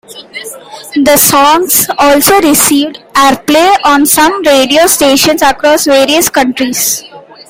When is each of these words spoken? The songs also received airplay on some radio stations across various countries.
The 0.95 1.15
songs 1.15 1.87
also 1.99 2.41
received 2.41 3.03
airplay 3.13 3.71
on 3.85 4.07
some 4.07 4.41
radio 4.41 4.87
stations 4.87 5.43
across 5.43 5.85
various 5.85 6.27
countries. 6.27 7.03